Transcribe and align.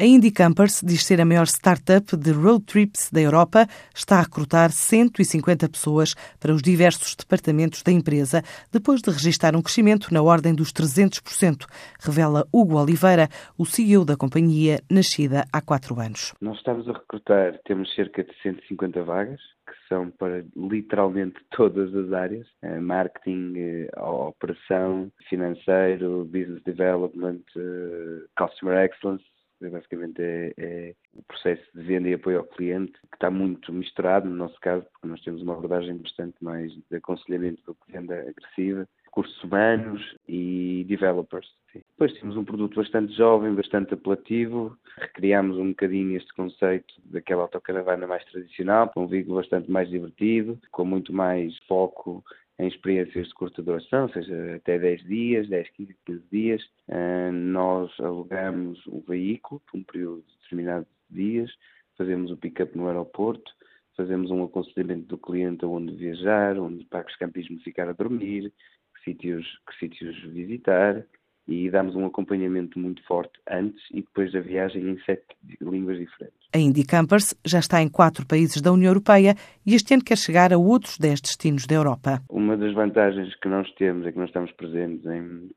A 0.00 0.04
Indie 0.04 0.30
Campers 0.30 0.80
diz 0.80 1.04
ser 1.04 1.20
a 1.20 1.24
maior 1.24 1.48
startup 1.48 2.16
de 2.16 2.30
road 2.30 2.64
trips 2.66 3.10
da 3.10 3.20
Europa. 3.20 3.66
Está 3.92 4.20
a 4.20 4.22
recrutar 4.22 4.70
150 4.70 5.68
pessoas 5.68 6.14
para 6.38 6.54
os 6.54 6.62
diversos 6.62 7.16
departamentos 7.16 7.82
da 7.82 7.90
empresa, 7.90 8.44
depois 8.70 9.02
de 9.02 9.10
registrar 9.10 9.56
um 9.56 9.60
crescimento 9.60 10.14
na 10.14 10.22
ordem 10.22 10.54
dos 10.54 10.72
300%, 10.72 11.66
revela 11.98 12.46
Hugo 12.52 12.80
Oliveira, 12.80 13.28
o 13.58 13.66
CEO 13.66 14.04
da 14.04 14.16
companhia, 14.16 14.78
nascida 14.88 15.44
há 15.52 15.60
quatro 15.60 15.98
anos. 15.98 16.32
Nós 16.40 16.58
estamos 16.58 16.88
a 16.88 16.92
recrutar, 16.92 17.58
temos 17.64 17.92
cerca 17.96 18.22
de 18.22 18.30
150 18.40 19.02
vagas, 19.02 19.40
que 19.66 19.74
são 19.88 20.12
para 20.12 20.44
literalmente 20.56 21.40
todas 21.50 21.92
as 21.92 22.12
áreas: 22.12 22.46
eh, 22.62 22.78
marketing, 22.78 23.54
eh, 23.56 23.90
operação, 24.00 25.10
financeiro, 25.28 26.24
business 26.26 26.62
development, 26.62 27.42
eh, 27.56 28.22
customer 28.38 28.84
excellence 28.84 29.24
basicamente 29.60 30.20
é, 30.20 30.52
é, 30.56 30.94
o 31.14 31.22
processo 31.22 31.62
de 31.74 31.82
venda 31.82 32.08
e 32.08 32.14
apoio 32.14 32.38
ao 32.38 32.44
cliente, 32.44 32.92
que 32.92 33.16
está 33.16 33.30
muito 33.30 33.72
misturado 33.72 34.28
no 34.28 34.36
nosso 34.36 34.58
caso, 34.60 34.84
porque 34.92 35.08
nós 35.08 35.20
temos 35.22 35.42
uma 35.42 35.54
abordagem 35.54 35.96
bastante 35.96 36.36
mais 36.40 36.72
de 36.72 36.96
aconselhamento 36.96 37.62
do 37.66 37.74
que 37.74 37.92
venda 37.92 38.14
agressiva, 38.20 38.88
recursos 39.04 39.42
humanos 39.42 40.16
e 40.28 40.84
developers. 40.88 41.48
Sim. 41.72 41.82
Depois 41.90 42.12
temos 42.20 42.36
um 42.36 42.44
produto 42.44 42.76
bastante 42.76 43.12
jovem, 43.14 43.54
bastante 43.54 43.94
apelativo, 43.94 44.76
recriámos 44.96 45.58
um 45.58 45.70
bocadinho 45.70 46.16
este 46.16 46.32
conceito 46.34 46.94
daquela 47.04 47.42
autocaravana 47.42 48.06
mais 48.06 48.24
tradicional, 48.26 48.88
com 48.90 49.04
um 49.04 49.08
veículo 49.08 49.36
bastante 49.36 49.70
mais 49.70 49.88
divertido, 49.88 50.58
com 50.70 50.84
muito 50.84 51.12
mais 51.12 51.56
foco 51.66 52.24
em 52.58 52.66
experiências 52.66 53.28
de 53.28 53.34
curta 53.34 53.62
duração, 53.62 54.08
seja 54.08 54.56
até 54.56 54.78
10 54.78 55.04
dias, 55.04 55.48
10, 55.48 55.70
15, 55.70 55.96
15 56.04 56.22
dias. 56.30 56.62
Uh, 56.88 57.32
nós 57.32 57.90
alugamos 58.00 58.84
o 58.86 59.00
veículo 59.00 59.60
por 59.60 59.78
um 59.78 59.84
período 59.84 60.24
determinado 60.42 60.86
de 61.08 61.16
dias, 61.22 61.50
fazemos 61.96 62.30
o 62.30 62.36
pick-up 62.36 62.76
no 62.76 62.88
aeroporto, 62.88 63.52
fazemos 63.96 64.30
um 64.30 64.44
aconselhamento 64.44 65.06
do 65.06 65.18
cliente 65.18 65.64
aonde 65.64 65.94
viajar, 65.94 66.58
onde 66.58 66.84
para 66.86 67.04
que 67.04 67.12
os 67.12 67.16
campismos 67.16 67.62
ficar 67.62 67.88
a 67.88 67.92
dormir, 67.92 68.52
que 68.94 69.04
sítios, 69.04 69.46
que 69.68 69.78
sítios 69.78 70.16
visitar, 70.24 71.04
e 71.48 71.70
damos 71.70 71.96
um 71.96 72.04
acompanhamento 72.04 72.78
muito 72.78 73.02
forte 73.04 73.32
antes 73.50 73.82
e 73.90 74.02
depois 74.02 74.30
da 74.30 74.40
viagem 74.40 74.90
em 74.90 74.98
sete 75.00 75.24
línguas 75.60 75.98
diferentes. 75.98 76.38
A 76.54 76.58
Indie 76.58 76.84
Campers 76.84 77.34
já 77.44 77.58
está 77.58 77.80
em 77.80 77.88
quatro 77.88 78.26
países 78.26 78.60
da 78.60 78.70
União 78.70 78.90
Europeia 78.90 79.34
e 79.64 79.74
este 79.74 79.94
ano 79.94 80.04
quer 80.04 80.18
chegar 80.18 80.52
a 80.52 80.58
outros 80.58 80.98
dez 80.98 81.20
destinos 81.20 81.66
da 81.66 81.74
Europa. 81.74 82.22
Uma 82.28 82.56
das 82.56 82.74
vantagens 82.74 83.34
que 83.36 83.48
nós 83.48 83.70
temos 83.76 84.06
é 84.06 84.12
que 84.12 84.18
nós 84.18 84.28
estamos 84.28 84.52
presentes 84.52 85.06
em, 85.06 85.50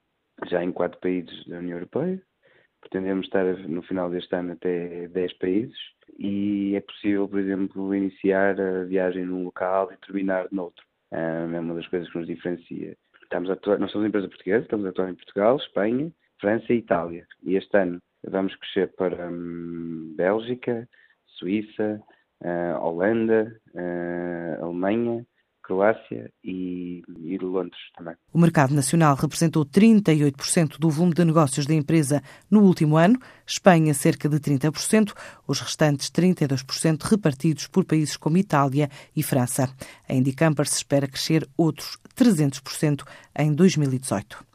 já 0.50 0.64
em 0.64 0.72
quatro 0.72 0.98
países 1.00 1.46
da 1.46 1.58
União 1.58 1.78
Europeia. 1.78 2.22
Pretendemos 2.80 3.26
estar 3.26 3.46
no 3.68 3.84
final 3.84 4.10
deste 4.10 4.34
ano 4.34 4.54
até 4.54 5.10
10 5.10 5.34
países 5.34 5.78
e 6.18 6.74
é 6.76 6.82
possível, 6.82 7.28
por 7.28 7.40
exemplo, 7.40 7.94
iniciar 7.94 8.60
a 8.60 8.86
viagem 8.86 9.26
num 9.26 9.44
local 9.44 9.92
e 9.92 9.98
terminar 10.06 10.48
noutro. 10.52 10.84
Ah, 11.12 11.48
é 11.54 11.60
uma 11.60 11.76
das 11.76 11.88
coisas 11.88 12.10
que 12.10 12.18
nos 12.18 12.28
diferencia. 12.28 12.96
Estamos 13.32 13.50
a 13.50 13.54
atuar, 13.54 13.80
nós 13.80 13.90
somos 13.92 14.04
uma 14.04 14.10
empresa 14.10 14.28
portuguesa, 14.28 14.64
estamos 14.64 14.86
a 14.86 14.90
atuar 14.90 15.10
em 15.10 15.16
Portugal, 15.16 15.56
Espanha, 15.56 16.12
França 16.42 16.74
e 16.74 16.80
Itália. 16.80 17.26
E 17.44 17.56
este 17.56 17.78
ano 17.78 17.98
vamos 18.28 18.54
crescer 18.58 18.94
para 18.98 19.30
hum, 19.30 20.14
Bélgica, 20.18 20.86
Suíça, 21.40 22.04
uh, 22.42 22.84
Holanda, 22.84 23.58
uh, 23.74 24.66
Alemanha, 24.66 25.26
Croácia 25.72 26.30
e, 26.44 27.02
e 27.08 27.38
Londres 27.38 27.80
também. 27.96 28.14
O 28.34 28.38
mercado 28.38 28.76
nacional 28.76 29.16
representou 29.16 29.66
38% 29.66 30.78
do 30.78 30.90
volume 30.90 31.14
de 31.14 31.24
negócios 31.24 31.66
da 31.66 31.74
empresa 31.74 32.22
no 32.50 32.62
último 32.62 32.98
ano, 32.98 33.18
Espanha 33.48 33.94
cerca 33.94 34.28
de 34.28 34.38
30%, 34.38 35.14
os 35.48 35.62
restantes 35.62 36.12
32% 36.12 37.04
repartidos 37.04 37.68
por 37.68 37.86
países 37.86 38.18
como 38.18 38.38
Itália 38.38 38.90
e 39.16 39.24
França. 39.24 39.74
A 40.10 40.14
Indicamper 40.14 40.68
se 40.68 40.76
espera 40.76 41.08
crescer 41.08 41.48
outros 41.56 41.98
300% 42.18 43.04
em 43.40 43.54
2018. 43.54 44.46